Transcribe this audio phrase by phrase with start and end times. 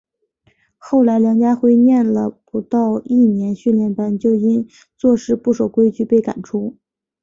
[0.79, 6.75] 后来梁家辉念了不到一年训练班就因为做事不守规矩被赶出。